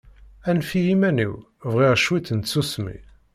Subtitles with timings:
[0.49, 1.33] Anef-iyi iman-iw,
[1.71, 2.97] bɣiɣ ciṭ n tsusmi